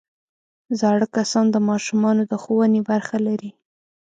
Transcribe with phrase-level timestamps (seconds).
[0.79, 3.51] زاړه کسان د ماشومانو د ښوونې برخه لري